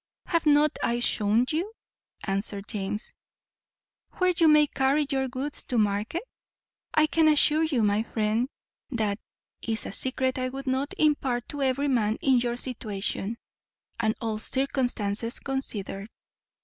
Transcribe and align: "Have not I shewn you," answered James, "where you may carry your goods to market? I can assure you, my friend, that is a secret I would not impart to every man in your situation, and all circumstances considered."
"Have 0.25 0.47
not 0.47 0.79
I 0.81 0.99
shewn 0.99 1.45
you," 1.49 1.73
answered 2.25 2.67
James, 2.67 3.13
"where 4.13 4.33
you 4.35 4.47
may 4.47 4.65
carry 4.65 5.05
your 5.11 5.27
goods 5.27 5.63
to 5.65 5.77
market? 5.77 6.23
I 6.91 7.05
can 7.05 7.27
assure 7.27 7.63
you, 7.65 7.83
my 7.83 8.01
friend, 8.01 8.49
that 8.89 9.19
is 9.61 9.85
a 9.85 9.91
secret 9.91 10.39
I 10.39 10.49
would 10.49 10.65
not 10.65 10.95
impart 10.97 11.47
to 11.49 11.61
every 11.61 11.87
man 11.87 12.15
in 12.19 12.39
your 12.39 12.57
situation, 12.57 13.37
and 13.99 14.15
all 14.19 14.39
circumstances 14.39 15.39
considered." 15.39 16.09